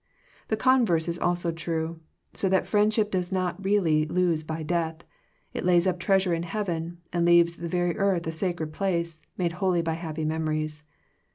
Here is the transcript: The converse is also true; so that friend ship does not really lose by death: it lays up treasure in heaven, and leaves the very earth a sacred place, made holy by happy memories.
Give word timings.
The 0.47 0.57
converse 0.57 1.07
is 1.07 1.19
also 1.19 1.51
true; 1.51 1.99
so 2.33 2.49
that 2.49 2.65
friend 2.65 2.91
ship 2.91 3.11
does 3.11 3.31
not 3.31 3.63
really 3.63 4.07
lose 4.07 4.43
by 4.43 4.63
death: 4.63 5.03
it 5.53 5.63
lays 5.63 5.85
up 5.85 5.99
treasure 5.99 6.33
in 6.33 6.41
heaven, 6.41 6.97
and 7.13 7.23
leaves 7.23 7.55
the 7.55 7.69
very 7.69 7.95
earth 7.99 8.25
a 8.25 8.31
sacred 8.31 8.73
place, 8.73 9.21
made 9.37 9.51
holy 9.61 9.83
by 9.83 9.93
happy 9.93 10.25
memories. 10.25 10.81